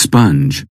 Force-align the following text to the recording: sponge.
sponge. 0.00 0.64